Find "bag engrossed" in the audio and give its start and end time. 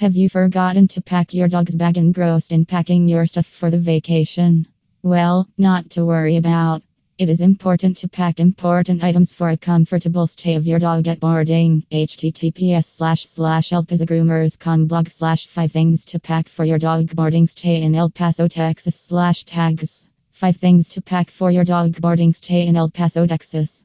1.74-2.52